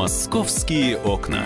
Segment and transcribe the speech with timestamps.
[0.00, 1.44] Московские окна.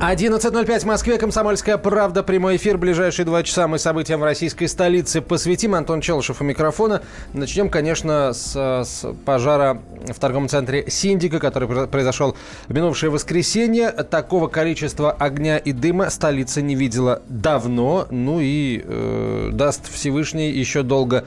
[0.00, 1.18] 11.05 в Москве.
[1.18, 2.22] Комсомольская правда.
[2.22, 2.78] Прямой эфир.
[2.78, 5.74] Ближайшие два часа мы событиям в российской столице посвятим.
[5.74, 7.02] Антон Челышев у микрофона.
[7.34, 12.34] Начнем, конечно, с, с пожара в торговом центре «Синдика», который произошел
[12.66, 13.90] в минувшее воскресенье.
[13.90, 18.06] Такого количества огня и дыма столица не видела давно.
[18.08, 21.26] Ну и э, даст Всевышний еще долго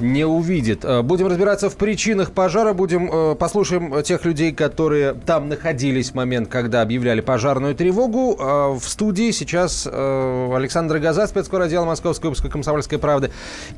[0.00, 0.84] не увидит.
[0.84, 6.14] Э, будем разбираться в причинах пожара, будем э, послушаем тех людей, которые там находились в
[6.14, 8.36] момент, когда объявляли пожарную тревогу.
[8.38, 13.30] Э, в студии сейчас Александр Газа, спецкор отдела Московской выпуска «Комсомольской правды»,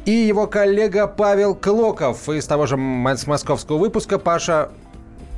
[0.05, 4.19] и его коллега Павел Клоков из того же московского выпуска.
[4.19, 4.71] Паша,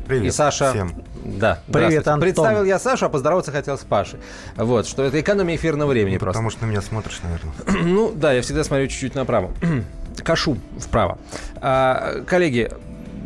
[0.07, 0.71] Привет и Саша.
[0.71, 0.93] всем.
[1.25, 2.21] Да, Привет, Антон.
[2.21, 4.19] Представил я Сашу, а поздороваться хотел с Пашей.
[4.57, 6.39] Вот, что это экономия эфирного времени Ну, просто.
[6.39, 7.85] Потому что на меня смотришь, наверное.
[7.95, 9.53] Ну, да, я всегда смотрю чуть-чуть направо.
[10.25, 11.19] Кашу вправо.
[11.61, 12.71] А, коллеги,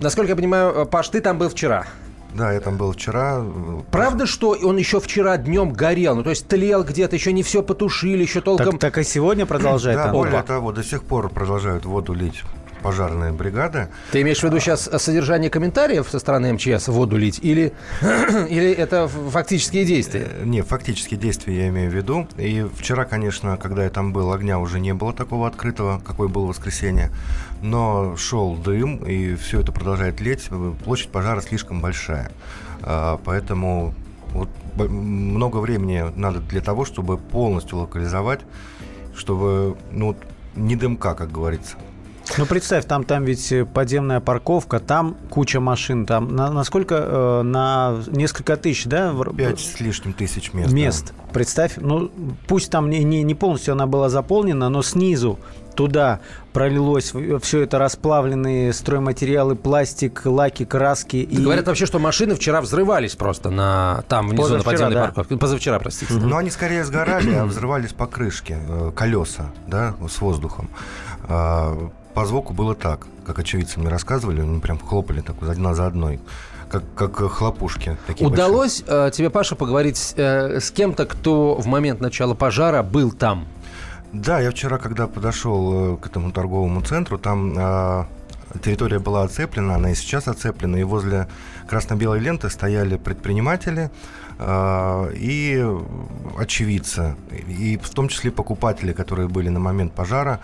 [0.03, 1.87] насколько я понимаю, Паш, ты там был вчера.
[2.35, 3.43] Да, я там был вчера.
[3.91, 6.15] Правда, что он еще вчера днем горел?
[6.15, 8.73] Ну, то есть тлел где-то, еще не все потушили, еще толком...
[8.73, 9.97] Так, так и сегодня продолжает.
[9.97, 10.47] Да, более Опа.
[10.47, 12.43] того, до сих пор продолжают воду лить
[12.83, 13.89] пожарные бригады.
[14.13, 17.41] Ты имеешь в виду сейчас содержание комментариев со стороны МЧС воду лить?
[17.43, 17.73] Или,
[18.49, 20.29] или это фактические действия?
[20.31, 22.29] Э, Не, фактические действия я имею в виду.
[22.37, 26.47] И вчера, конечно, когда я там был, огня уже не было такого открытого, какой был
[26.47, 27.11] в воскресенье.
[27.63, 30.49] Но шел дым, и все это продолжает леть.
[30.85, 32.31] Площадь пожара слишком большая.
[32.83, 33.95] А, Поэтому
[34.33, 38.41] вот много времени надо для того, чтобы полностью локализовать,
[39.17, 40.17] чтобы, ну,
[40.55, 41.77] не дымка, как говорится.
[42.37, 46.97] Ну, представь, там, там ведь э, подземная парковка, там куча машин, там на, на сколько?
[46.97, 49.15] э, на несколько тысяч, да?
[49.37, 50.71] Пять с лишним тысяч мест.
[50.71, 50.77] да.
[50.77, 51.15] мест.
[51.33, 52.11] Представь, ну,
[52.47, 55.39] пусть там не, не, не полностью она была заполнена, но снизу
[55.75, 56.19] туда
[56.53, 61.19] пролилось все это расплавленные стройматериалы, пластик, лаки, краски.
[61.19, 61.41] И...
[61.41, 65.05] Говорят вообще, что машины вчера взрывались просто на там внизу Позавчера, на подземной да.
[65.05, 65.37] парковке.
[65.37, 66.15] Позавчера, простите.
[66.15, 70.69] Но они скорее сгорали, а взрывались по крышке, э, колеса, да, с воздухом.
[72.15, 76.21] По звуку было так, как очевидцы мне рассказывали, они прям хлопали так одна за одной,
[76.69, 77.97] как, как э, хлопушки.
[78.07, 82.83] Такие Удалось э, тебе, Паша, поговорить с, э, с кем-то, кто в момент начала пожара
[82.83, 83.41] был там?
[83.41, 83.59] большие.
[84.13, 88.07] Да, я вчера, когда подошел э, к этому торговому центру, там а,
[88.65, 91.29] территория была оцеплена, она и сейчас оцеплена, и возле
[91.67, 93.91] красно-белой ленты стояли предприниматели
[94.39, 95.63] а, и
[96.39, 97.17] очевидцы,
[97.49, 100.41] и в том числе покупатели, которые были на момент пожара.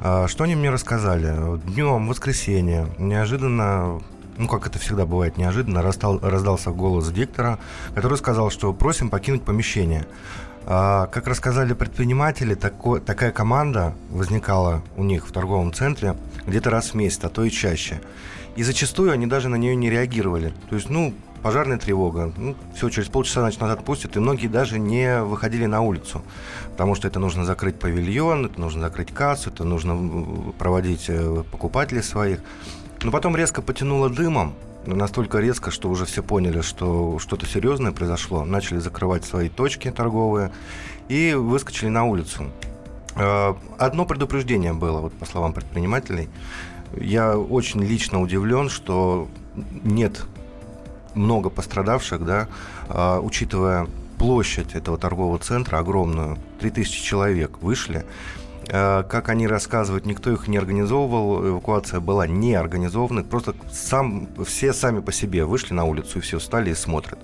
[0.00, 1.58] А, Что они мне рассказали?
[1.66, 4.00] Днем, воскресенье, неожиданно
[4.36, 7.60] ну, как это всегда бывает неожиданно, раздал- раздался голос диктора,
[7.94, 10.06] который сказал, что просим покинуть помещение.
[10.66, 16.16] А, как рассказали предприниматели, тако- такая команда возникала у них в торговом центре
[16.48, 18.00] где-то раз в месяц, а то и чаще.
[18.56, 20.52] И зачастую они даже на нее не реагировали.
[20.68, 24.78] То есть, ну, пожарная тревога, ну, все, через полчаса, значит, нас отпустят, и многие даже
[24.78, 26.22] не выходили на улицу,
[26.70, 32.02] потому что это нужно закрыть павильон, это нужно закрыть кассу, это нужно проводить э, покупателей
[32.02, 32.40] своих.
[33.02, 34.54] Но потом резко потянуло дымом,
[34.86, 40.50] настолько резко, что уже все поняли, что что-то серьезное произошло, начали закрывать свои точки торговые
[41.10, 42.46] и выскочили на улицу.
[43.16, 46.30] Э, Одно предупреждение было, вот по словам предпринимателей.
[46.96, 49.28] Я очень лично удивлен, что
[49.82, 50.24] нет
[51.14, 52.48] много пострадавших, да,
[52.88, 53.86] а, учитывая
[54.18, 58.04] площадь этого торгового центра огромную, 3000 человек вышли.
[58.70, 64.72] А, Как они рассказывают, никто их не организовывал, эвакуация была не организована, просто сам, все
[64.72, 67.18] сами по себе вышли на улицу и все встали и смотрят.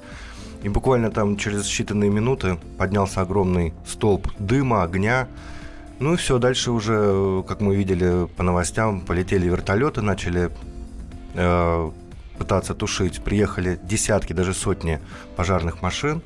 [0.62, 5.26] И буквально там через считанные минуты поднялся огромный столб дыма, огня.
[6.00, 10.50] Ну и все, дальше уже, как мы видели по новостям, полетели вертолеты, начали
[11.34, 11.90] э,
[12.40, 13.22] пытаться тушить.
[13.22, 14.98] Приехали десятки, даже сотни
[15.36, 16.22] пожарных машин.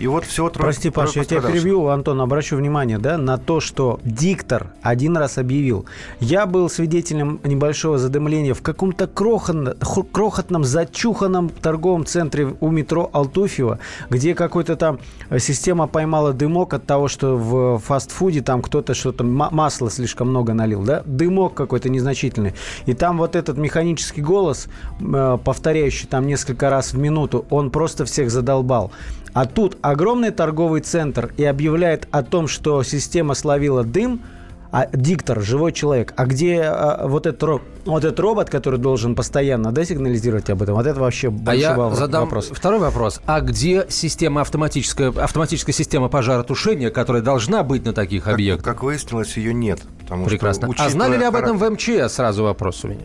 [0.00, 3.60] И вот всего трое Прости, Паш, я тебя перебью, Антон, обращу внимание, да, на то,
[3.60, 5.86] что диктор один раз объявил.
[6.20, 9.74] Я был свидетелем небольшого задымления в каком-то крохотном,
[10.12, 13.78] крохотном зачуханном торговом центре у метро Алтуфьево,
[14.10, 14.98] где какой-то там
[15.38, 20.54] система поймала дымок от того, что в фастфуде там кто-то что-то, ма- масла слишком много
[20.54, 22.54] налил, да, дымок какой-то незначительный.
[22.86, 24.68] И там вот этот механический голос,
[25.00, 28.92] э, повторяющий там несколько раз в минуту, он просто всех задолбал.
[29.32, 34.22] А тут огромный торговый центр и объявляет о том, что система словила дым,
[34.70, 36.12] а диктор, живой человек.
[36.16, 40.74] А где а, вот, этот, вот этот робот, который должен постоянно да, сигнализировать об этом?
[40.74, 42.50] Вот это вообще А большой я во- задам вопрос.
[42.52, 43.20] второй вопрос.
[43.24, 48.64] А где система автоматическая, автоматическая система пожаротушения, которая должна быть на таких Как, объектах?
[48.64, 49.80] как выяснилось, ее нет.
[50.00, 50.70] Потому Прекрасно.
[50.74, 52.12] Что, а знали ли об этом в МЧС?
[52.14, 53.00] Сразу вопрос у меня.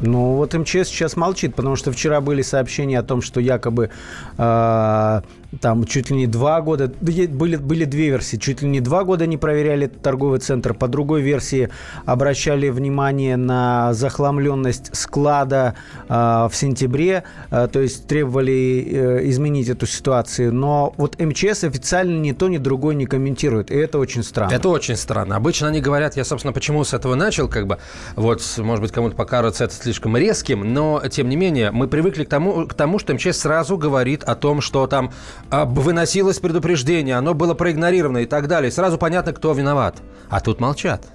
[0.00, 3.90] Ну, вот МЧС сейчас молчит, потому что вчера были сообщения о том, что якобы
[4.38, 5.20] э,
[5.60, 9.26] там чуть ли не два года, были, были две версии, чуть ли не два года
[9.26, 11.68] не проверяли торговый центр, по другой версии
[12.06, 15.74] обращали внимание на захламленность склада
[16.08, 22.18] э, в сентябре, э, то есть требовали э, изменить эту ситуацию, но вот МЧС официально
[22.18, 24.52] ни то, ни другое не комментирует, и это очень странно.
[24.52, 25.36] Это очень странно.
[25.36, 27.78] Обычно они говорят, я, собственно, почему с этого начал, как бы,
[28.16, 32.28] вот, может быть, кому-то покажется это слишком резким, но, тем не менее, мы привыкли к
[32.28, 35.12] тому, к тому что МЧС сразу говорит о том, что там
[35.50, 38.70] выносилось предупреждение, оно было проигнорировано и так далее.
[38.70, 40.02] Сразу понятно, кто виноват.
[40.28, 41.06] А тут молчат.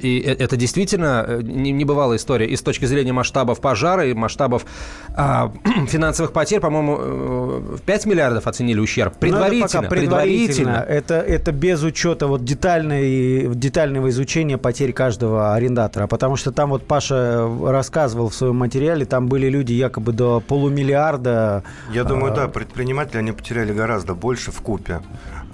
[0.00, 2.46] И э, это действительно э, небывалая история.
[2.46, 4.66] И с точки зрения масштабов пожара и масштабов
[5.16, 5.50] а,
[5.88, 9.14] финансовых потерь, по-моему, э, в 5 миллиардов оценили ущерб.
[9.14, 9.80] Ну, предварительно.
[9.80, 10.84] это предварительно.
[10.86, 16.06] Это, это без учета вот детальной, детального изучения потерь каждого арендатора.
[16.06, 21.64] Потому что там вот Паша рассказывал в своем материале, там были люди якобы до полумиллиарда.
[21.92, 25.00] Я думаю, а, да, предприниматели, они потеряли гораздо больше в купе.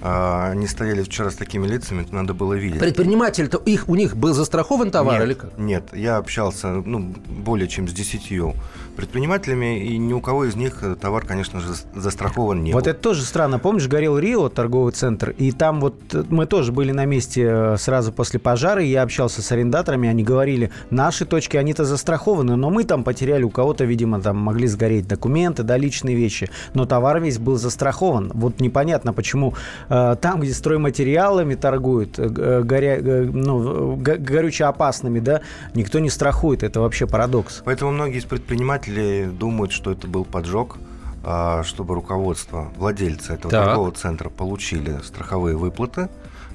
[0.05, 2.79] А, они стояли вчера с такими лицами, надо было видеть.
[2.79, 5.57] Предприниматель-то их, у них был застрахован товар нет, или как?
[5.57, 8.53] Нет, я общался ну, более чем с десятью
[8.97, 12.91] предпринимателями, и ни у кого из них товар, конечно же, застрахован не Вот был.
[12.91, 13.59] это тоже странно.
[13.59, 15.95] Помнишь, горел Рио, торговый центр, и там вот
[16.29, 20.23] мы тоже были на месте э, сразу после пожара, и я общался с арендаторами, они
[20.23, 25.07] говорили, наши точки, они-то застрахованы, но мы там потеряли, у кого-то, видимо, там могли сгореть
[25.07, 28.31] документы, да, личные вещи, но товар весь был застрахован.
[28.33, 29.53] Вот непонятно, почему
[29.89, 35.41] э, там, где стройматериалами торгуют, э, горя, ну, горюче опасными, да,
[35.73, 36.63] никто не страхует.
[36.63, 37.61] Это вообще парадокс.
[37.65, 40.77] Поэтому многие из предпринимателей думают, что это был поджог,
[41.21, 43.65] а, чтобы руководство, владельцы этого так.
[43.65, 46.07] торгового центра получили страховые выплаты,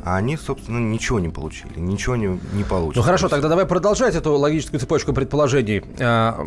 [0.03, 2.97] а они, собственно, ничего не получили, ничего не, не получат.
[2.97, 5.85] Ну хорошо, тогда давай продолжать эту логическую цепочку предположений.
[6.01, 6.41] А,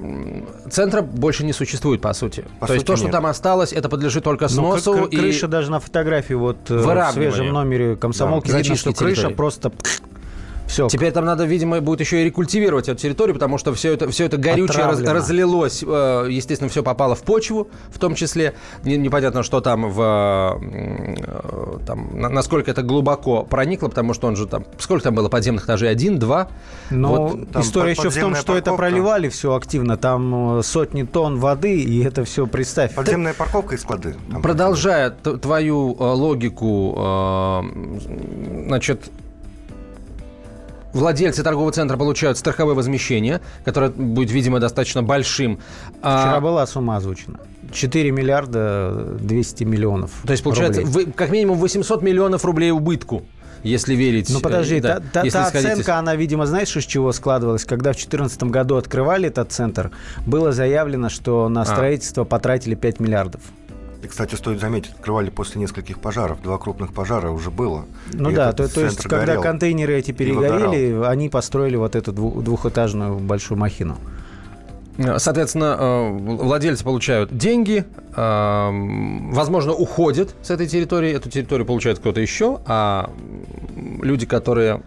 [0.68, 2.44] центра больше не существует, по сути.
[2.60, 3.00] По То сути, есть то, нет.
[3.02, 4.96] что там осталось, это подлежит только ну, сносу.
[4.96, 5.18] Ну, и...
[5.18, 9.72] Крыша даже на фотографии вот э, в свежем номере комсомолки да, видно, что крыша просто
[10.72, 10.88] все.
[10.88, 14.26] Теперь там надо, видимо, будет еще и рекультивировать эту территорию, потому что все это, все
[14.26, 15.84] это горючее раз, разлилось.
[15.86, 18.56] Э, естественно, все попало в почву, в том числе.
[18.84, 20.02] Непонятно, что там в...
[20.02, 24.66] Э, там, насколько это глубоко проникло, потому что он же там...
[24.80, 25.90] Сколько там было подземных этажей?
[25.90, 26.48] Один, два?
[26.90, 28.70] Но вот, история еще в том, что парковка.
[28.70, 29.98] это проливали все активно.
[29.98, 32.96] Там э, сотни тонн воды, и это все, представь.
[32.96, 34.16] Подземная парковка и склады.
[34.42, 36.96] Продолжая твою логику,
[38.68, 39.12] значит,
[40.94, 45.60] владельцы торгового центра получают страховое возмещение, которое будет, видимо, достаточно большим.
[46.02, 46.42] А Вчера а...
[46.42, 47.40] была сумма озвучена.
[47.72, 53.24] 4 миллиарда 200 миллионов То есть, получается, вы, как минимум 800 миллионов рублей убытку
[53.64, 54.30] если верить.
[54.30, 57.66] Ну подожди, э, да, та, та, та оценка, она, видимо, знаешь, из чего складывалась?
[57.66, 59.92] Когда в 2014 году открывали этот центр,
[60.26, 61.66] было заявлено, что на а.
[61.66, 62.26] строительство а.
[62.26, 63.42] потратили 5 миллиардов.
[64.04, 66.42] И, кстати, стоит заметить, открывали после нескольких пожаров.
[66.42, 67.86] Два крупных пожара уже было.
[68.14, 73.20] Ну да, то, то есть, когда горел, контейнеры эти перегорели, они построили вот эту двухэтажную
[73.20, 73.98] большую махину.
[75.18, 78.70] Соответственно, э, владельцы получают деньги, э,
[79.34, 83.10] возможно, уходят с этой территории, эту территорию получает кто-то еще, а
[84.02, 84.82] люди, которые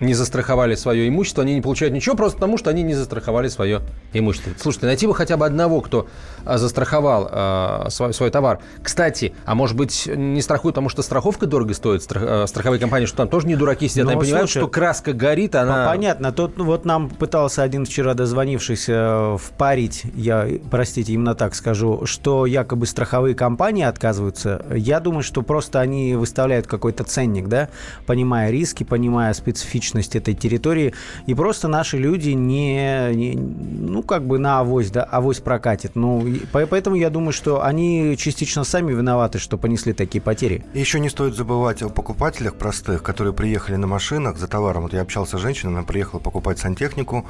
[0.00, 3.82] не застраховали свое имущество, они не получают ничего просто потому, что они не застраховали свое
[4.12, 4.52] имущество.
[4.58, 6.08] Слушайте, найти бы хотя бы одного, кто
[6.44, 8.60] а, застраховал э, свой, свой товар.
[8.82, 13.06] Кстати, а может быть, не страхуют, потому что страховка дорого стоит, страх, э, страховые компании,
[13.06, 15.86] что там тоже не дураки сидят, Но, они понимают, слушай, что краска горит, она...
[15.86, 21.54] Понятно, тут ну, вот нам пытался один вчера дозвонившийся э, впарить, я, простите, именно так
[21.54, 24.64] скажу, что якобы страховые компании отказываются.
[24.74, 27.68] Я думаю, что просто они выставляют какой-то ценник, да,
[28.06, 30.94] понимая риски, понимая специфичность специфичность этой территории,
[31.26, 35.96] и просто наши люди не, не ну, как бы на авось, да, авось прокатит.
[35.96, 40.64] Ну, поэтому я думаю, что они частично сами виноваты, что понесли такие потери.
[40.74, 44.82] И еще не стоит забывать о покупателях простых, которые приехали на машинах за товаром.
[44.82, 47.24] Вот я общался с женщиной, она приехала покупать сантехнику,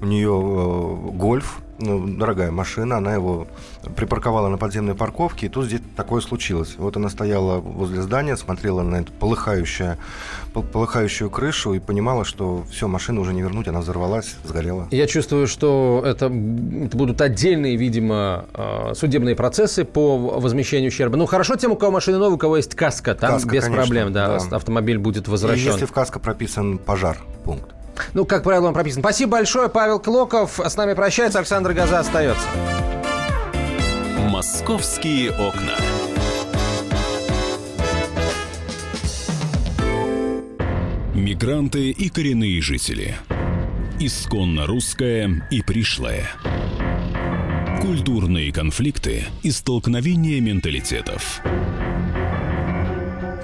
[0.00, 3.46] у нее э, гольф, ну, дорогая машина, она его
[3.96, 6.74] припарковала на подземной парковке, и тут здесь такое случилось.
[6.78, 9.96] Вот она стояла возле здания, смотрела на эту полыхающую,
[10.52, 14.88] полыхающую крышу и понимала, что все, машину уже не вернуть, она взорвалась, сгорела.
[14.90, 21.16] Я чувствую, что это, это будут отдельные, видимо, а, судебные процессы по возмещению ущерба.
[21.16, 23.82] Ну, хорошо тем, у кого машина новая, у кого есть каска, там каска, без конечно,
[23.82, 25.68] проблем, да, да, автомобиль будет возвращен.
[25.68, 27.74] И если в каско прописан пожар, пункт.
[28.14, 29.02] Ну, как правило, он прописан.
[29.02, 30.60] Спасибо большое, Павел Клоков.
[30.64, 32.46] С нами прощается, Александр Газа остается.
[34.28, 35.74] «Московские окна».
[41.14, 43.14] Мигранты и коренные жители.
[43.98, 46.30] Исконно русская и пришлая.
[47.82, 51.42] Культурные конфликты и столкновения менталитетов.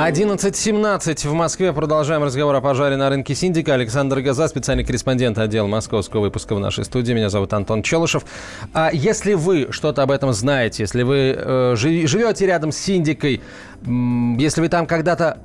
[0.00, 1.74] 11.17 в Москве.
[1.74, 3.74] Продолжаем разговор о пожаре на рынке Синдика.
[3.74, 7.12] Александр Газа, специальный корреспондент отдела московского выпуска в нашей студии.
[7.12, 8.24] Меня зовут Антон Челышев.
[8.72, 13.42] А если вы что-то об этом знаете, если вы э, живете рядом с Синдикой,
[13.82, 15.38] если вы там когда-то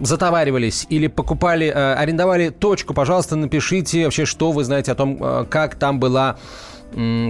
[0.00, 5.44] затоваривались или покупали, э, арендовали точку, пожалуйста, напишите вообще, что вы знаете о том, э,
[5.50, 6.38] как там была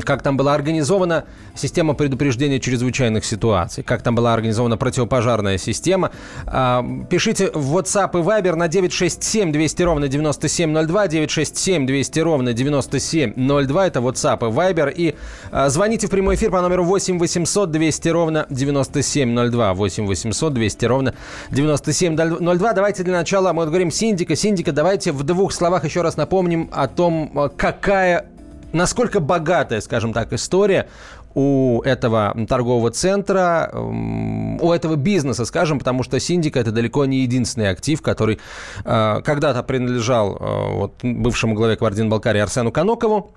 [0.05, 1.25] как там была организована
[1.55, 6.11] система предупреждения чрезвычайных ситуаций, как там была организована противопожарная система.
[6.47, 13.87] А, пишите в WhatsApp и Viber на 967 200 ровно 9702, 967 200 ровно 9702,
[13.87, 14.93] это WhatsApp и Viber.
[14.95, 15.15] И
[15.51, 20.85] а, звоните в прямой эфир по номеру 8 800 200 ровно 9702, 8 800 200
[20.87, 21.15] ровно
[21.51, 22.73] 9702.
[22.73, 24.37] Давайте для начала мы говорим Синдика.
[24.37, 28.27] Синдика, давайте в двух словах еще раз напомним о том, а, какая
[28.73, 30.89] насколько богатая, скажем так, история
[31.35, 37.71] у этого торгового центра, у этого бизнеса, скажем, потому что Синдика это далеко не единственный
[37.71, 38.41] актив, который
[38.85, 43.33] э, когда-то принадлежал э, вот, бывшему главе Квардин-Балкарии Арсену Канокову.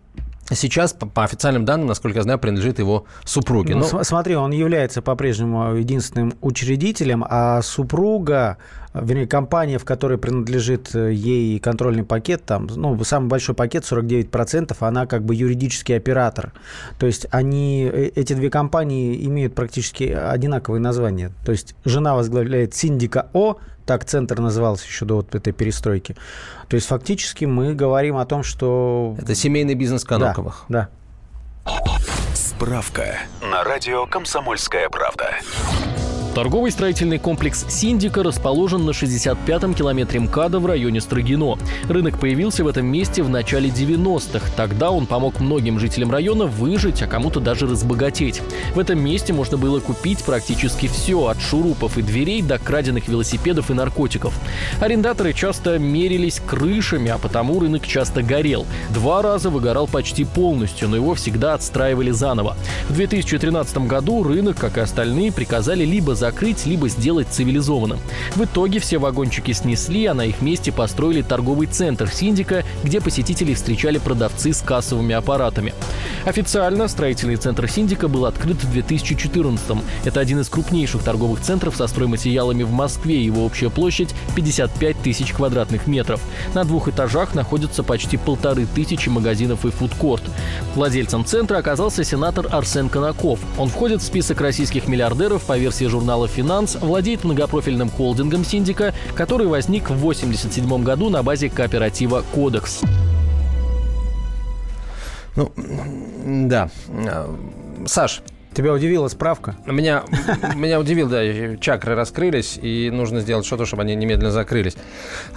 [0.49, 3.75] Сейчас, по, по официальным данным, насколько я знаю, принадлежит его супруге.
[3.75, 4.03] Ну, Но...
[4.03, 8.57] Смотри, он является по-прежнему единственным учредителем, а супруга
[8.93, 14.75] вернее, компания, в которой принадлежит э, ей контрольный пакет, там, ну, самый большой пакет, 49%,
[14.79, 16.53] она как бы юридический оператор.
[16.99, 21.31] То есть они, э, эти две компании имеют практически одинаковые названия.
[21.45, 26.15] То есть жена возглавляет Синдика О, так центр назывался еще до вот этой перестройки.
[26.67, 29.15] То есть фактически мы говорим о том, что...
[29.19, 30.65] Это семейный бизнес Коноковых.
[30.69, 30.89] Да,
[31.65, 31.91] да.
[32.33, 35.31] Справка на радио «Комсомольская правда».
[36.33, 41.57] Торговый строительный комплекс «Синдика» расположен на 65-м километре МКАДа в районе Строгино.
[41.89, 44.49] Рынок появился в этом месте в начале 90-х.
[44.55, 48.41] Тогда он помог многим жителям района выжить, а кому-то даже разбогатеть.
[48.73, 53.69] В этом месте можно было купить практически все, от шурупов и дверей до краденных велосипедов
[53.69, 54.33] и наркотиков.
[54.79, 58.65] Арендаторы часто мерились крышами, а потому рынок часто горел.
[58.91, 62.55] Два раза выгорал почти полностью, но его всегда отстраивали заново.
[62.87, 67.99] В 2013 году рынок, как и остальные, приказали либо закрыть, либо сделать цивилизованным.
[68.35, 73.55] В итоге все вагончики снесли, а на их месте построили торговый центр Синдика, где посетителей
[73.55, 75.73] встречали продавцы с кассовыми аппаратами.
[76.23, 79.81] Официально строительный центр Синдика был открыт в 2014 -м.
[80.05, 83.25] Это один из крупнейших торговых центров со стройматериалами в Москве.
[83.25, 86.21] Его общая площадь 55 тысяч квадратных метров.
[86.53, 90.21] На двух этажах находятся почти полторы тысячи магазинов и фудкорт.
[90.75, 93.39] Владельцем центра оказался сенатор Арсен Каноков.
[93.57, 98.93] Он входит в список российских миллиардеров по версии журнала журнала «Финанс» владеет многопрофильным холдингом «Синдика»,
[99.15, 102.81] который возник в 1987 году на базе кооператива «Кодекс».
[105.37, 105.53] Ну,
[106.25, 106.69] да.
[107.85, 109.55] Саш, Тебя удивила справка?
[109.65, 110.03] Меня,
[110.55, 114.75] меня удивил, да, чакры раскрылись, и нужно сделать что-то, чтобы они немедленно закрылись.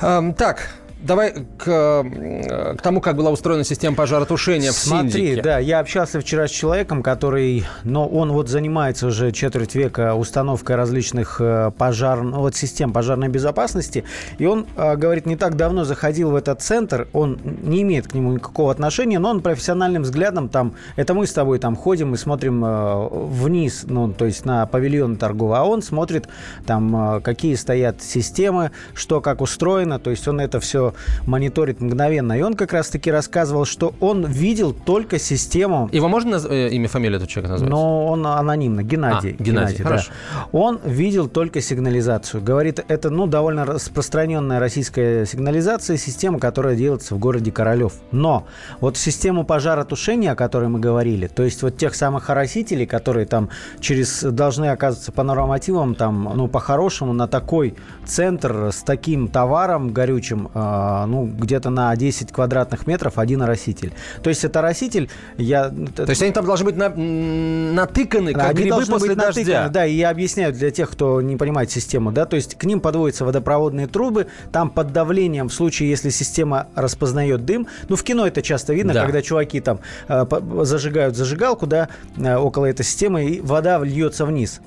[0.00, 0.70] Так,
[1.04, 5.42] давай к, к тому, как была устроена система пожаротушения в Смотри, Синдике.
[5.42, 10.76] да, я общался вчера с человеком, который, но он вот занимается уже четверть века установкой
[10.76, 14.04] различных э, пожар, ну, вот систем пожарной безопасности,
[14.38, 18.14] и он э, говорит, не так давно заходил в этот центр, он не имеет к
[18.14, 22.16] нему никакого отношения, но он профессиональным взглядом там, это мы с тобой там ходим и
[22.16, 26.28] смотрим э, вниз, ну, то есть на павильон торговый, а он смотрит
[26.66, 30.93] там, какие стоят системы, что как устроено, то есть он это все
[31.26, 32.32] мониторит мгновенно.
[32.38, 35.88] И он как раз-таки рассказывал, что он видел только систему...
[35.92, 36.46] Его можно наз...
[36.48, 37.70] э, имя, фамилию этого человека назвать?
[37.70, 39.36] Но он анонимно, Геннадий.
[39.38, 40.12] А, Геннадий, Геннадий хорошо.
[40.34, 40.46] Да.
[40.52, 42.42] Он видел только сигнализацию.
[42.42, 47.94] Говорит, это ну, довольно распространенная российская сигнализация, система, которая делается в городе Королев.
[48.12, 48.46] Но
[48.80, 53.50] вот систему пожаротушения, о которой мы говорили, то есть вот тех самых оросителей, которые там
[53.80, 57.74] через должны оказываться по нормативам, там, ну, по-хорошему, на такой
[58.04, 60.73] центр с таким товаром горючим, э, э,
[61.06, 63.92] ну, где-то на 10 квадратных метров один ороситель.
[64.22, 65.68] То есть это ороситель, я...
[65.68, 69.40] То есть они там должны быть на, натыканы, как они грибы после быть дождя.
[69.40, 72.64] Натыканы, да, и я объясняю для тех, кто не понимает систему, да, то есть к
[72.64, 78.02] ним подводятся водопроводные трубы, там под давлением, в случае, если система распознает дым, ну, в
[78.02, 79.02] кино это часто видно, да.
[79.02, 80.24] когда чуваки там э,
[80.62, 84.60] зажигают зажигалку, да, э, около этой системы, и вода льется вниз.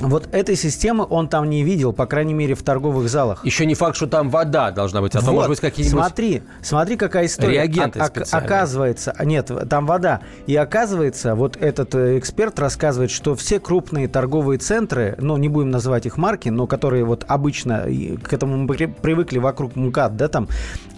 [0.00, 3.44] Вот этой системы он там не видел, по крайней мере, в торговых залах.
[3.44, 5.26] Еще не факт, что там вода должна быть, а вот.
[5.26, 5.98] то, может быть, какие-нибудь...
[5.98, 7.54] Смотри, смотри, какая история.
[7.54, 10.20] Реагенты о- Оказывается, нет, там вода.
[10.46, 15.70] И оказывается, вот этот э, эксперт рассказывает, что все крупные торговые центры, ну, не будем
[15.70, 17.86] называть их марки, но которые вот обычно
[18.22, 20.48] к этому мы привыкли вокруг МКАД, да, там,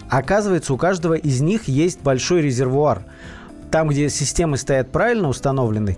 [0.09, 3.03] оказывается, у каждого из них есть большой резервуар.
[3.71, 5.97] Там, где системы стоят правильно установлены,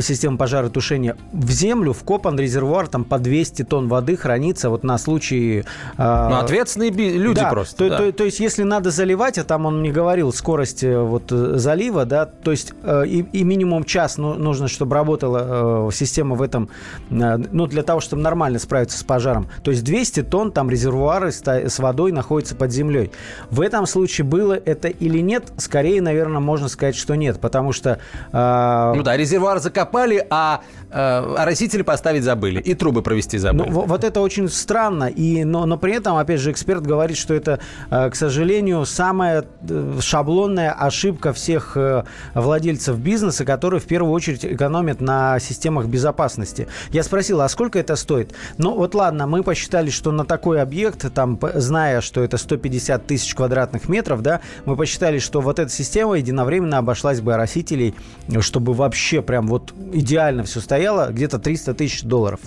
[0.00, 5.64] система пожаротушения в землю вкопан резервуар там по 200 тонн воды хранится вот на случай...
[5.96, 7.76] Э, ну, ответственные люди да, просто.
[7.76, 7.96] То, да.
[7.98, 12.04] то, то есть, если надо заливать, а там он мне говорил скорость э, вот залива,
[12.04, 16.42] да, то есть э, и, и минимум час ну, нужно, чтобы работала э, система в
[16.42, 16.68] этом,
[17.10, 19.48] э, ну, для того, чтобы нормально справиться с пожаром.
[19.62, 23.10] То есть 200 тонн там резервуары с, с водой находятся под землей.
[23.50, 25.52] В этом случае было это или нет?
[25.56, 27.98] Скорее, наверное, можно сказать, что нет, потому что...
[28.32, 33.68] Э, ну да, резервуар резервуар закопали, а э, оросители поставить забыли и трубы провести забыли.
[33.70, 35.04] Ну, вот это очень странно.
[35.04, 39.44] И, но, но при этом, опять же, эксперт говорит, что это, э, к сожалению, самая
[39.68, 46.68] э, шаблонная ошибка всех э, владельцев бизнеса, которые в первую очередь экономят на системах безопасности.
[46.90, 48.34] Я спросил, а сколько это стоит?
[48.58, 53.34] Ну вот ладно, мы посчитали, что на такой объект, там, зная, что это 150 тысяч
[53.34, 57.94] квадратных метров, да, мы посчитали, что вот эта система единовременно обошлась бы оросителей,
[58.40, 62.40] чтобы вообще прям вот идеально все стояло, где-то 300 тысяч долларов.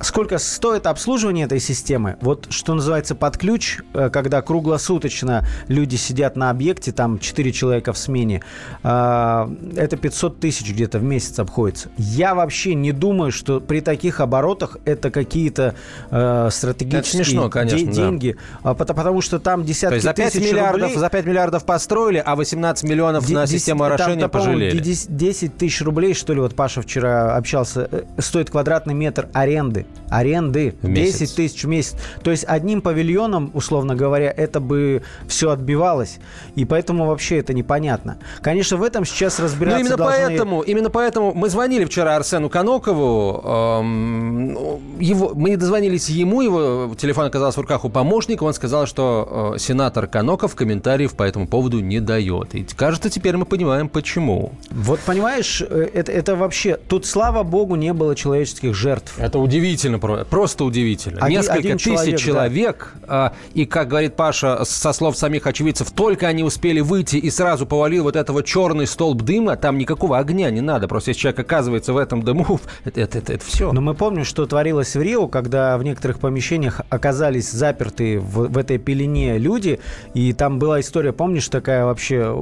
[0.00, 2.16] Сколько стоит обслуживание этой системы?
[2.20, 7.94] Вот что называется под ключ, э, когда круглосуточно люди сидят на объекте, там 4 человека
[7.94, 8.42] в смене,
[8.82, 11.88] э, это 500 тысяч где-то в месяц обходится.
[11.96, 15.74] Я вообще не думаю, что при таких оборотах это какие-то
[16.10, 18.74] э, стратегические это смешно, конечно, деньги, да.
[18.74, 20.96] потому что там десятки То есть за 5 тысяч миллиардов, рублей...
[20.98, 24.78] За 5 миллиардов построили, а 18 миллионов 10, на систему орошения там, пожалели.
[24.78, 27.88] 10 тысяч рублей, что ли, вот Паша вчера общался,
[28.18, 30.74] стоит квадратный метр аренды аренды.
[30.82, 31.96] В 10 тысяч в месяц.
[32.22, 36.18] То есть одним павильоном, условно говоря, это бы все отбивалось.
[36.54, 38.18] И поэтому вообще это непонятно.
[38.40, 40.16] Конечно, в этом сейчас разбираться Ну, именно должны...
[40.16, 43.42] поэтому, именно поэтому мы звонили вчера Арсену Конокову.
[43.44, 48.44] Эм, его, мы не дозвонились ему, его телефон оказался в руках у помощника.
[48.44, 52.54] Он сказал, что э, сенатор Коноков комментариев по этому поводу не дает.
[52.54, 54.52] И кажется, теперь мы понимаем, почему.
[54.70, 56.76] Вот понимаешь, э, это, это вообще...
[56.88, 59.14] Тут, слава богу, не было человеческих жертв.
[59.18, 61.18] Это удивительно, просто удивительно.
[61.20, 63.32] Один, Несколько один тысяч человек, человек да.
[63.54, 68.04] и, как говорит Паша, со слов самих очевидцев, только они успели выйти и сразу повалил
[68.04, 70.88] вот этого черный столб дыма, там никакого огня не надо.
[70.88, 73.72] Просто если человек оказывается в этом дыму, это, это, это, это все.
[73.72, 78.58] Но мы помним, что творилось в Рио, когда в некоторых помещениях оказались заперты в, в
[78.58, 79.80] этой пелене люди,
[80.14, 82.34] и там была история, помнишь, такая вообще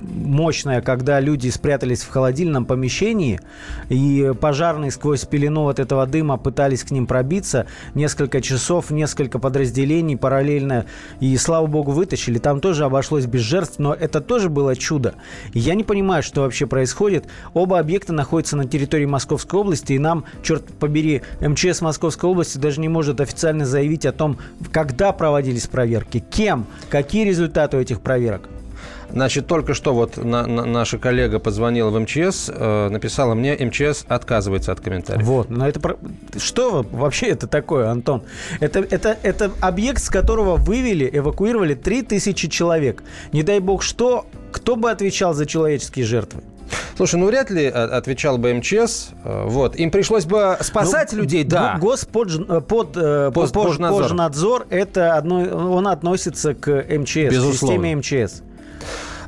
[0.00, 2.87] мощная, когда люди спрятались в холодильном помещении,
[3.88, 7.66] и пожарные сквозь пелену вот этого дыма пытались к ним пробиться.
[7.94, 10.86] Несколько часов, несколько подразделений параллельно.
[11.20, 12.38] И, слава богу, вытащили.
[12.38, 15.14] Там тоже обошлось без жертв, но это тоже было чудо.
[15.52, 17.26] Я не понимаю, что вообще происходит.
[17.54, 22.80] Оба объекта находятся на территории Московской области, и нам, черт побери, МЧС Московской области даже
[22.80, 24.38] не может официально заявить о том,
[24.72, 28.48] когда проводились проверки, кем, какие результаты у этих проверок.
[29.10, 34.04] Значит, только что вот на, на, наша коллега позвонила в МЧС, э, написала мне, МЧС
[34.08, 35.24] отказывается от комментариев.
[35.24, 35.96] Вот, но это
[36.36, 38.22] что вообще это такое, Антон?
[38.60, 43.02] Это, это, это объект, с которого вывели, эвакуировали 3000 человек.
[43.32, 46.42] Не дай бог что, кто бы отвечал за человеческие жертвы?
[46.96, 49.10] Слушай, ну вряд ли а, отвечал бы МЧС.
[49.24, 49.76] Э, вот.
[49.76, 51.78] Им пришлось бы спасать ну, людей, да.
[51.80, 53.52] Господ, э, под, э, под,
[54.70, 55.36] это одно,
[55.74, 57.52] он относится к МЧС, Безусловно.
[57.52, 58.42] к системе МЧС.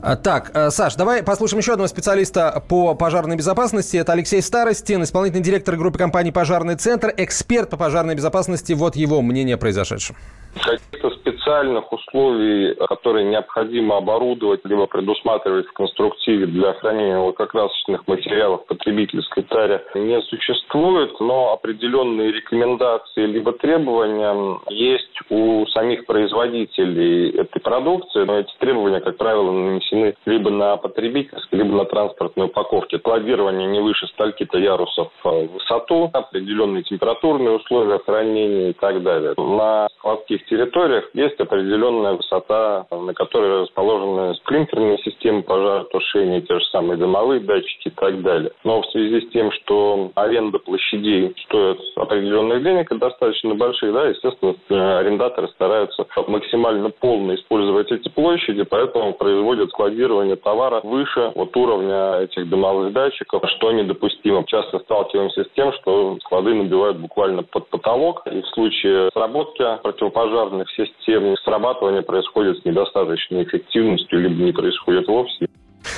[0.02, 3.98] А, так, э, Саш, давай послушаем еще одного специалиста по пожарной безопасности.
[3.98, 8.72] Это Алексей Старостин, исполнительный директор группы компании «Пожарный центр», эксперт по пожарной безопасности.
[8.72, 10.16] Вот его мнение о произошедшем.
[10.54, 11.10] Каких-то
[11.50, 19.42] специальных условий, которые необходимо оборудовать, либо предусматривать в конструктиве для хранения лакокрасочных материалов в потребительской
[19.44, 28.38] таре, не существует, но определенные рекомендации либо требования есть у самих производителей этой продукции, но
[28.38, 32.98] эти требования, как правило, нанесены либо на потребительской, либо на транспортной упаковке.
[32.98, 39.34] Кладирование не выше стальки-то ярусов в высоту, определенные температурные условия хранения и так далее.
[39.36, 46.96] На складских территориях есть определенная высота, на которой расположены сплинтерные системы пожаротушения, те же самые
[46.96, 48.52] дымовые датчики и так далее.
[48.64, 54.06] Но в связи с тем, что аренда площадей стоит определенных денег и достаточно больших, да,
[54.06, 54.54] естественно,
[54.98, 62.48] арендаторы стараются максимально полно использовать эти площади, поэтому производят складирование товара выше вот уровня этих
[62.48, 64.44] дымовых датчиков, что недопустимо.
[64.46, 70.70] Часто сталкиваемся с тем, что склады набивают буквально под потолок, и в случае сработки противопожарных
[70.70, 75.46] систем срабатывание происходит с недостаточной эффективностью, либо не происходит вовсе.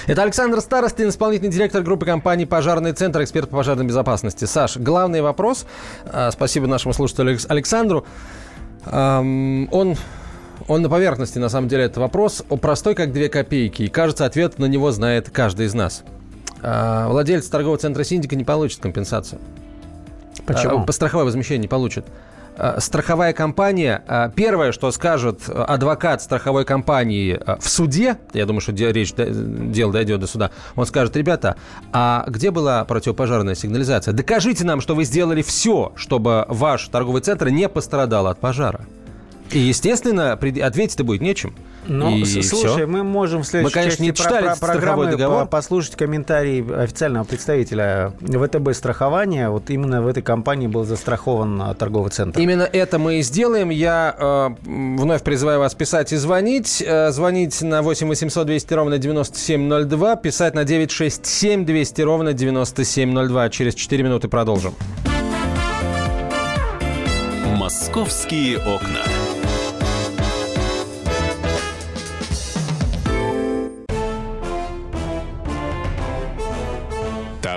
[0.06, 4.44] Это Александр Старостин, исполнительный директор группы компании «Пожарный центр», эксперт по пожарной безопасности.
[4.44, 5.66] Саш, главный вопрос,
[6.04, 8.04] а, спасибо нашему слушателю Александру,
[8.84, 9.96] он
[10.68, 13.82] он на поверхности, на самом деле, это вопрос о простой, как две копейки.
[13.82, 16.04] И, кажется, ответ на него знает каждый из нас.
[16.62, 19.40] А, владелец торгового центра «Синдика» не получит компенсацию.
[20.46, 20.84] Почему?
[20.84, 22.06] По страховое возмещение не получит.
[22.56, 28.60] Э, страховая компания, э, первое, что скажет адвокат страховой компании э, в суде, я думаю,
[28.60, 31.56] что речь, дело дойдет до суда, он скажет, ребята,
[31.92, 34.12] а где была противопожарная сигнализация?
[34.12, 38.86] Докажите нам, что вы сделали все, чтобы ваш торговый центр не пострадал от пожара.
[39.52, 41.54] И, естественно, ответить-то будет нечем.
[41.86, 42.86] Ну, и слушай, все.
[42.86, 45.46] мы можем в следующей мы, конечно, части не читали про, про программы договор.
[45.46, 49.50] послушать комментарий официального представителя ВТБ страхования.
[49.50, 52.38] Вот именно в этой компании был застрахован а, торговый центр.
[52.38, 53.70] Именно это мы и сделаем.
[53.70, 56.82] Я э, вновь призываю вас писать и звонить.
[56.86, 63.50] Э, звонить на 8 800 200 ровно 9702, писать на 967 200 ровно 9702.
[63.50, 64.74] Через 4 минуты продолжим.
[67.56, 69.00] Московские окна.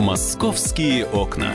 [0.00, 1.52] «Московские окна».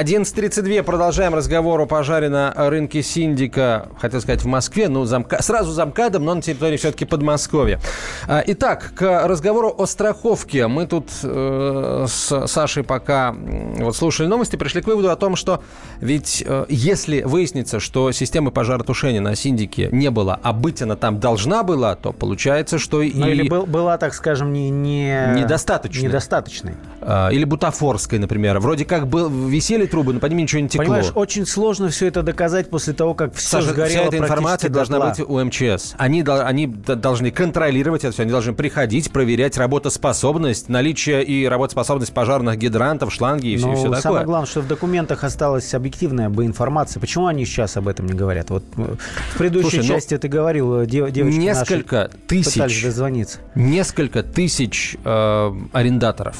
[0.00, 0.82] 11.32.
[0.82, 3.88] Продолжаем разговор о пожаре на рынке Синдика.
[4.00, 5.40] Хотел сказать в Москве, но замка...
[5.40, 7.78] сразу за МКАДом, но на территории все-таки Подмосковья.
[8.26, 10.66] А, итак, к разговору о страховке.
[10.66, 13.36] Мы тут э, с Сашей пока
[13.78, 15.62] вот слушали новости, пришли к выводу о том, что
[16.00, 21.20] ведь э, если выяснится, что системы пожаротушения на Синдике не было, а быть она там
[21.20, 23.12] должна была, то получается, что и...
[23.14, 25.34] Ну, или был, была, так скажем, не, не...
[25.36, 26.08] недостаточной.
[26.08, 26.74] недостаточной.
[27.00, 28.58] А, или бутафорской, например.
[28.58, 30.84] Вроде как был, висели Сгорели трубы, но по ним ничего не текло.
[30.84, 34.70] Понимаешь, очень сложно все это доказать после того, как все Саша, сгорело вся эта информация
[34.70, 35.94] должна быть у МЧС.
[35.98, 42.58] Они, они должны контролировать это все, они должны приходить, проверять работоспособность, наличие и работоспособность пожарных
[42.58, 44.00] гидрантов, шланги и все, и все такое.
[44.00, 47.00] Самое главное, что в документах осталась объективная бы информация.
[47.00, 48.50] Почему они сейчас об этом не говорят?
[48.50, 48.96] Вот э,
[49.34, 53.38] в предыдущей Слушай, ну, части ты говорил, э, дев, девочки несколько тысяч, дозвониться.
[53.54, 56.36] Несколько тысяч э, арендаторов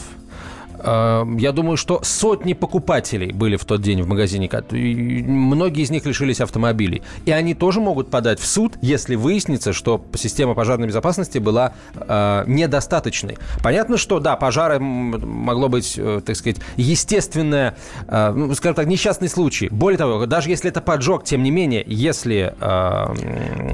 [0.84, 4.50] я думаю, что сотни покупателей были в тот день в магазине.
[4.70, 7.02] Многие из них лишились автомобилей.
[7.24, 12.44] И они тоже могут подать в суд, если выяснится, что система пожарной безопасности была э,
[12.46, 13.38] недостаточной.
[13.62, 19.28] Понятно, что да, пожары могло быть, э, так сказать, естественное, э, ну, скажем так, несчастный
[19.28, 19.68] случай.
[19.70, 22.54] Более того, даже если это поджог, тем не менее, если...
[22.60, 23.14] Э,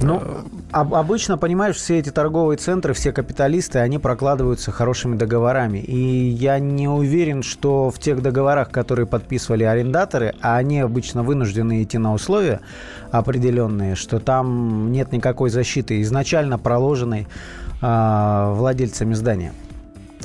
[0.03, 0.23] ну,
[0.71, 5.79] об, обычно, понимаешь, все эти торговые центры, все капиталисты, они прокладываются хорошими договорами.
[5.79, 7.00] И я не уверен,
[7.43, 12.61] что в тех договорах, которые подписывали арендаторы, а они обычно вынуждены идти на условия
[13.11, 17.27] определенные, что там нет никакой защиты изначально проложенной
[17.81, 19.53] э, владельцами здания.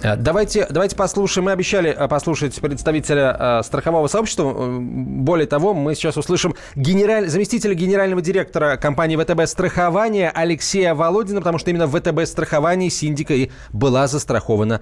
[0.02, 1.46] Э, давайте, давайте послушаем.
[1.46, 4.54] Мы обещали э, послушать представителя э, страхового сообщества.
[4.80, 7.28] Более того, мы сейчас услышим генераль...
[7.28, 13.34] заместителя генерального директора компании ВТБ страхования Алексея Володина, потому что именно в ВТБ страховании Синдика
[13.34, 14.82] и была застрахована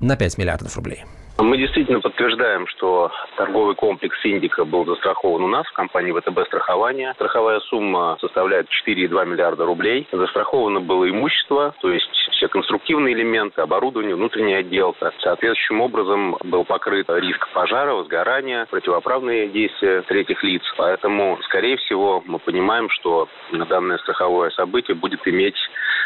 [0.00, 1.04] на 5 миллиардов рублей.
[1.42, 7.14] Мы действительно подтверждаем, что торговый комплекс «Индика» был застрахован у нас в компании ВТБ страхования.
[7.14, 10.06] Страховая сумма составляет 4,2 миллиарда рублей.
[10.12, 15.12] Застраховано было имущество, то есть все конструктивные элементы, оборудование, внутренняя отделка.
[15.18, 20.62] Соответствующим образом был покрыт риск пожара, возгорания, противоправные действия третьих лиц.
[20.76, 25.56] Поэтому, скорее всего, мы понимаем, что данное страховое событие будет иметь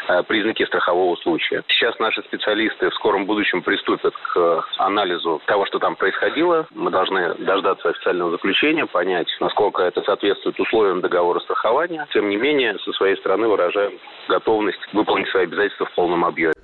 [0.08, 1.62] э, признаки страхового случая.
[1.68, 6.66] Сейчас наши специалисты в скором будущем приступят к анализу того, что там происходило.
[6.70, 12.06] Мы должны дождаться официального заключения, понять, насколько это соответствует условиям договора страхования.
[12.12, 16.54] Тем не менее, со своей стороны выражаем готовность выполнить свои обязательства в полном объеме.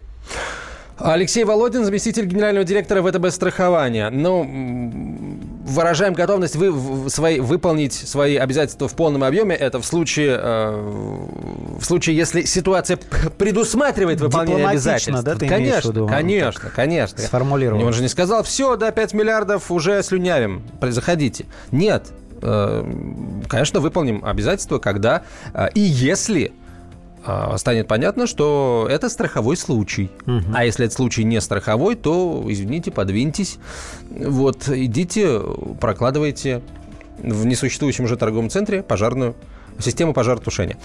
[1.05, 4.09] Алексей Володин, заместитель генерального директора ВТБ страхования.
[4.11, 4.45] Ну,
[5.65, 9.55] выражаем готовность вы, свои, выполнить свои обязательства в полном объеме.
[9.57, 12.99] Это в случае, э, в случае, если ситуация
[13.39, 15.25] предусматривает выполнение обязательств.
[15.25, 17.19] да, ты конечно, виду, конечно, конечно.
[17.19, 17.85] Сформулировал.
[17.85, 21.47] Он же не сказал, все, да, 5 миллиардов уже слюнявим, заходите.
[21.71, 22.09] Нет,
[22.43, 22.85] э,
[23.49, 25.23] конечно, выполним обязательства, когда
[25.55, 26.53] э, и если
[27.57, 30.11] станет понятно, что это страховой случай.
[30.27, 30.55] Угу.
[30.55, 33.59] А если этот случай не страховой, то, извините, подвиньтесь.
[34.11, 35.41] Вот, идите,
[35.81, 36.63] прокладывайте
[37.19, 39.37] в несуществующем уже торговом центре пожарную
[39.79, 40.77] систему пожаротушения.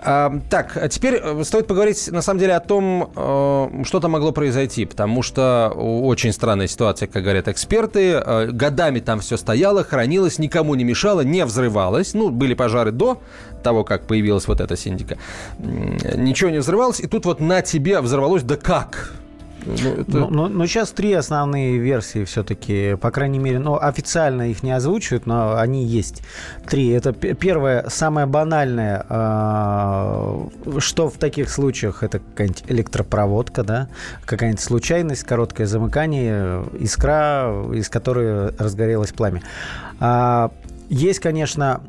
[0.00, 4.32] А, так, теперь э, стоит поговорить, на самом деле, о том, э, что там могло
[4.32, 8.22] произойти, потому что очень странная ситуация, как говорят эксперты.
[8.24, 12.14] Э, годами там все стояло, хранилось, никому не мешало, не взрывалось.
[12.14, 13.20] Ну, были пожары до
[13.62, 15.18] того, как появилась вот эта синдика.
[15.58, 19.14] Ничего не взрывалось, и тут вот на тебе взорвалось, да как?
[19.66, 20.04] Ну, это...
[20.10, 24.72] но, но, но сейчас три основные версии все-таки, по крайней мере, ну, официально их не
[24.72, 26.22] озвучивают, но они есть.
[26.68, 26.88] Три.
[26.90, 30.48] Это первое, самое банальное, э,
[30.78, 33.88] что в таких случаях, это какая-нибудь электропроводка, да,
[34.24, 39.42] какая-нибудь случайность, короткое замыкание, искра, из которой разгорелось пламя.
[40.00, 40.50] А,
[40.88, 41.80] есть, конечно,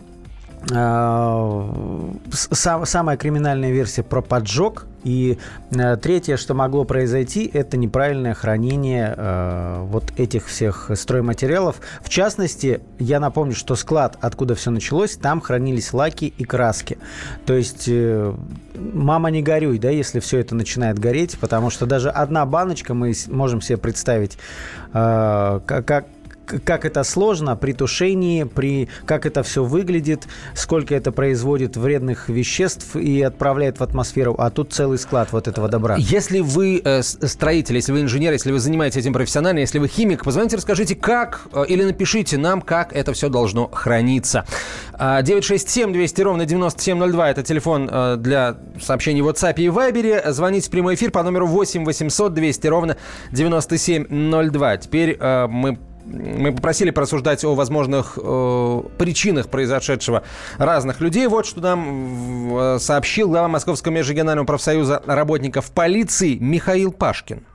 [0.73, 4.85] а, самая криминальная версия про поджог.
[5.03, 5.37] И
[5.69, 11.75] э, третье, что могло произойти, это неправильное хранение э, вот этих всех стройматериалов.
[12.01, 16.97] В частности, я напомню, что склад, откуда все началось, там хранились лаки и краски.
[17.45, 18.33] То есть, э,
[18.73, 23.13] мама не горюй, да, если все это начинает гореть, потому что даже одна баночка, мы
[23.27, 24.39] можем себе представить,
[24.91, 26.05] как,
[26.45, 32.95] как это сложно при тушении, при как это все выглядит, сколько это производит вредных веществ
[32.95, 35.95] и отправляет в атмосферу, а тут целый склад вот этого добра.
[35.97, 40.23] Если вы э, строитель, если вы инженер, если вы занимаетесь этим профессионально, если вы химик,
[40.23, 44.45] позвоните, расскажите, как, э, или напишите нам, как это все должно храниться.
[44.97, 50.31] 967 200 ровно 9702 это телефон э, для сообщений в WhatsApp и Viber.
[50.31, 52.97] Звоните в прямой эфир по номеру 8 800 200 ровно
[53.31, 54.77] 9702.
[54.77, 60.23] Теперь э, мы мы попросили порассуждать о возможных э, причинах произошедшего
[60.57, 61.27] разных людей.
[61.27, 67.45] Вот что нам э, сообщил глава Московского межрегионального профсоюза работников полиции Михаил Пашкин.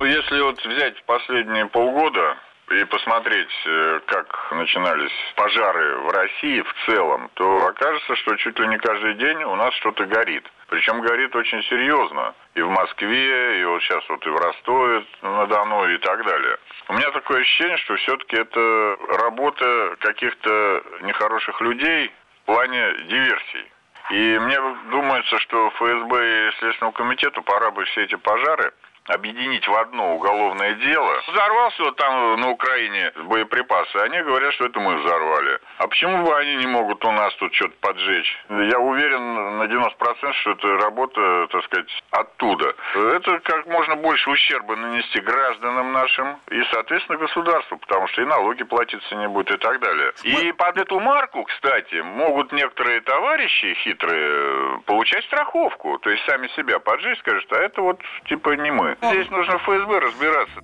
[0.00, 2.36] Если вот взять последние полгода,
[2.72, 8.68] и посмотреть, э, как начинались пожары в России в целом, то окажется, что чуть ли
[8.68, 10.44] не каждый день у нас что-то горит.
[10.68, 12.34] Причем горит очень серьезно.
[12.54, 16.56] И в Москве, и вот сейчас вот и в Ростове на Дону и так далее.
[16.88, 22.10] У меня такое ощущение, что все-таки это работа каких-то нехороших людей
[22.42, 23.72] в плане диверсий.
[24.10, 24.58] И мне
[24.90, 28.72] думается, что ФСБ и Следственному комитету пора бы все эти пожары
[29.06, 31.20] объединить в одно уголовное дело.
[31.28, 35.58] Взорвался вот там на Украине боеприпасы, они говорят, что это мы взорвали.
[35.78, 38.38] А почему бы они не могут у нас тут что-то поджечь?
[38.48, 42.74] Я уверен на 90%, что это работа, так сказать, оттуда.
[42.94, 48.62] Это как можно больше ущерба нанести гражданам нашим и, соответственно, государству, потому что и налоги
[48.62, 50.12] платиться не будет и так далее.
[50.22, 55.98] И под эту марку, кстати, могут некоторые товарищи хитрые получать страховку.
[55.98, 58.91] То есть сами себя поджечь, скажут, а это вот типа не мы.
[59.00, 60.60] Здесь нужно ФСБ разбираться.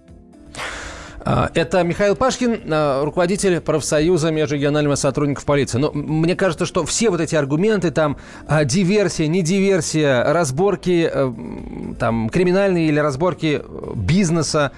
[1.21, 5.79] А, это Михаил Пашкин, а, руководитель профсоюза межрегионального сотрудников полиции.
[5.79, 11.33] Но мне кажется, что все вот эти аргументы, там, а, диверсия, не диверсия, разборки, э,
[11.99, 13.63] там, криминальные или разборки
[13.95, 14.73] бизнеса,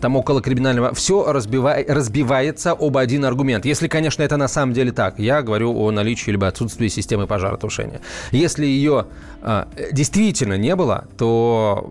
[0.00, 3.64] там около криминального, все разбивай, разбивается об один аргумент.
[3.64, 5.18] Если, конечно, это на самом деле так.
[5.18, 8.00] Я говорю о наличии либо отсутствии системы пожаротушения.
[8.32, 9.06] Если ее
[9.42, 11.90] э, действительно не было, то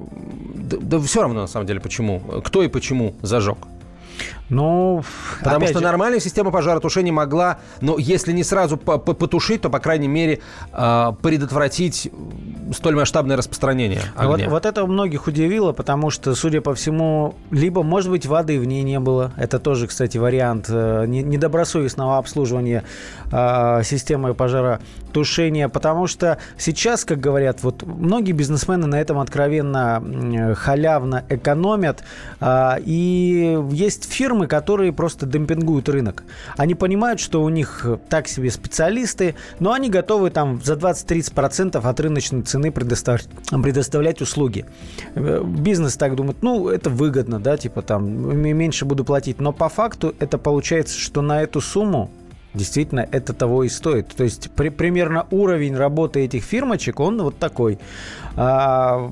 [0.55, 2.19] да, да все равно на самом деле почему.
[2.43, 3.57] Кто и почему зажег.
[4.51, 5.01] Ну,
[5.39, 10.09] Потому что же, нормальная система пожаротушения могла, ну, если не сразу потушить, то, по крайней
[10.09, 10.41] мере,
[10.73, 12.11] э, предотвратить
[12.73, 14.27] столь масштабное распространение огня.
[14.27, 18.65] Вот, вот это многих удивило, потому что, судя по всему, либо, может быть, воды в
[18.65, 19.31] ней не было.
[19.37, 22.83] Это тоже, кстати, вариант э, недобросовестного обслуживания
[23.31, 31.23] э, системы пожаротушения, потому что сейчас, как говорят, вот многие бизнесмены на этом откровенно халявно
[31.29, 32.03] экономят,
[32.41, 36.23] э, и есть фирмы, которые просто демпингуют рынок.
[36.57, 41.99] Они понимают, что у них так себе специалисты, но они готовы там за 20-30% от
[41.99, 44.65] рыночной цены предоставлять, предоставлять услуги.
[45.15, 49.69] Э, бизнес так думает, ну, это выгодно, да, типа там меньше буду платить, но по
[49.69, 52.09] факту это получается, что на эту сумму
[52.53, 54.09] Действительно, это того и стоит.
[54.09, 57.79] То есть при, примерно уровень работы этих фирмочек, он вот такой.
[58.35, 59.09] А,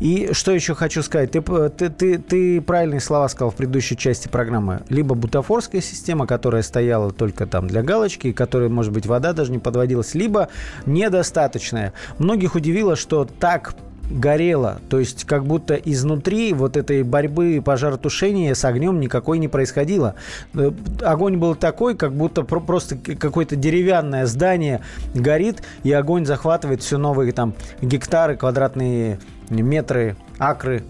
[0.00, 1.32] и что еще хочу сказать?
[1.32, 4.82] Ты, ты, ты, ты правильные слова сказал в предыдущей части программы.
[4.88, 9.58] Либо бутафорская система, которая стояла только там для галочки, которой, может быть, вода даже не
[9.58, 10.48] подводилась, либо
[10.86, 11.92] недостаточная.
[12.18, 13.74] Многих удивило, что так
[14.10, 14.80] горело.
[14.88, 20.14] То есть как будто изнутри вот этой борьбы пожаротушения с огнем никакой не происходило.
[20.54, 20.70] Э,
[21.02, 24.80] огонь был такой, как будто просто какое-то деревянное здание
[25.14, 29.18] горит, и огонь захватывает все новые там гектары, квадратные
[29.50, 30.82] метры, акры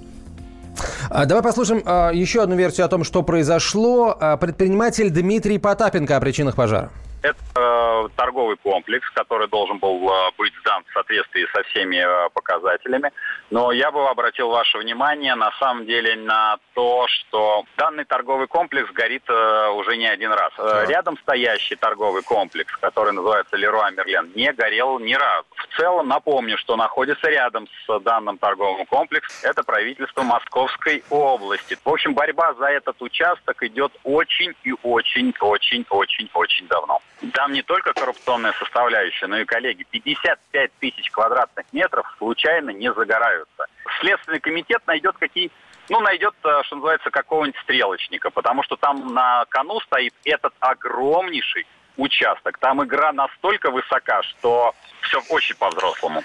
[1.11, 4.17] а, Давай послушаем а, еще одну версию о том, что произошло.
[4.19, 6.91] А, предприниматель Дмитрий Потапенко о причинах пожара.
[7.23, 12.29] Это э, торговый комплекс, который должен был э, быть сдан в соответствии со всеми э,
[12.31, 13.11] показателями.
[13.51, 18.91] Но я бы обратил ваше внимание на самом деле на то, что данный торговый комплекс
[18.93, 20.53] горит уже не один раз.
[20.59, 25.47] Э, рядом стоящий торговый комплекс, который называется Леруа Мерлен, не горел ни разу.
[25.57, 31.77] В целом напомню, что находится рядом с данным торговым комплексом, это правительство Московской области.
[31.85, 37.01] В общем, борьба за этот участок идет очень и очень, очень, очень, очень давно.
[37.33, 43.67] Там не только коррупционная составляющая, но и, коллеги, 55 тысяч квадратных метров случайно не загораются.
[44.01, 45.51] Следственный комитет найдет какие
[45.91, 51.67] ну, найдет, э, что называется, какого-нибудь стрелочника, потому что там на кону стоит этот огромнейший
[51.97, 52.59] участок.
[52.59, 56.23] Там игра настолько высока, что все очень по-взрослому.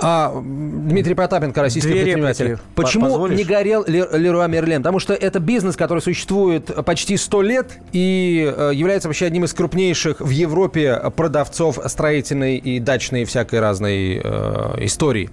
[0.00, 2.44] А, Дмитрий Потапенко, российский Две предприниматель.
[2.46, 2.62] Реплики.
[2.74, 3.38] Почему Позволишь?
[3.38, 4.82] не горел Леруа Мерлен?
[4.82, 9.52] Потому что это бизнес, который существует почти сто лет и э, является вообще одним из
[9.54, 15.30] крупнейших в Европе продавцов строительной и дачной всякой разной э, истории.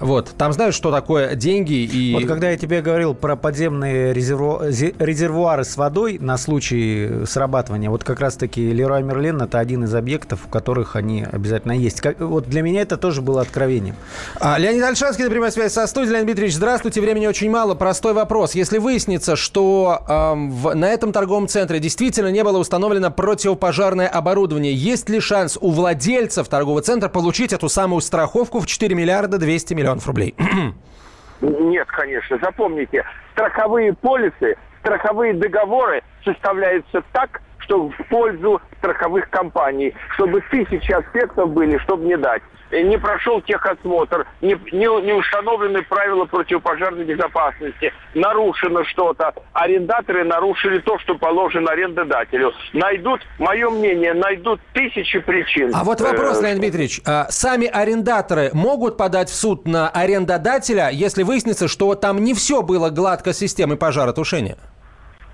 [0.00, 2.14] Вот, там знают, что такое деньги и...
[2.14, 4.60] Вот когда я тебе говорил про подземные резерву...
[4.62, 10.46] резервуары с водой на случай срабатывания, вот как раз-таки Леруа Мерлен это один из объектов,
[10.46, 12.00] у которых они обязательно есть.
[12.00, 12.20] Как...
[12.20, 13.96] Вот для меня это тоже было откровением.
[14.40, 16.12] А, Леонид Альшанский на прямой связи со студией.
[16.12, 17.00] Леонид Дмитриевич, здравствуйте.
[17.00, 17.74] Времени очень мало.
[17.74, 18.54] Простой вопрос.
[18.54, 24.74] Если выяснится, что э, в, на этом торговом центре действительно не было установлено противопожарное оборудование,
[24.74, 29.74] есть ли шанс у владельцев торгового центра получить эту самую страховку в 4 миллиарда 200
[29.74, 29.83] миллионов?
[29.84, 30.34] Миллионов рублей?
[31.40, 32.38] Нет, конечно.
[32.38, 41.50] Запомните, страховые полисы, страховые договоры составляются так, что в пользу страховых компаний, чтобы тысячи аспектов
[41.50, 42.42] были, чтобы не дать.
[42.74, 49.32] Э, не прошел техосмотр, не, не, не установлены правила противопожарной безопасности, нарушено что-то.
[49.52, 52.52] Арендаторы нарушили то, что положено арендодателю.
[52.72, 55.70] Найдут, мое мнение, найдут тысячи причин.
[55.72, 57.00] А вот вопрос, э, Леонид Дмитриевич.
[57.06, 62.62] А сами арендаторы могут подать в суд на арендодателя, если выяснится, что там не все
[62.62, 64.56] было гладко с системой пожаротушения?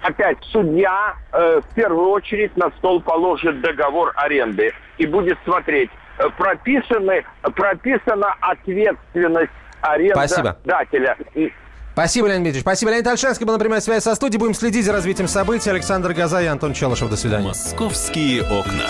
[0.02, 5.90] опять судья э, в первую очередь на стол положит договор аренды и будет смотреть,
[6.36, 10.56] прописаны, прописана ответственность арендодателя.
[10.64, 11.50] Спасибо.
[11.92, 12.62] Спасибо, Леонид Дмитриевич.
[12.62, 12.90] Спасибо.
[12.92, 14.38] Леонид Альшанский был на прямой связи со студией.
[14.38, 15.70] Будем следить за развитием событий.
[15.70, 17.10] Александр Газа и Антон Челышев.
[17.10, 17.48] До свидания.
[17.48, 18.86] Московские окна.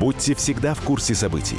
[0.00, 1.58] Будьте всегда в курсе событий.